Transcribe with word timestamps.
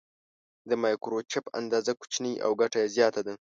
د 0.69 0.71
مایکروچپ 0.83 1.45
اندازه 1.59 1.91
کوچنۍ 1.99 2.33
او 2.45 2.51
ګټه 2.61 2.77
یې 2.83 2.87
زیاته 2.95 3.21
ده. 3.27 3.33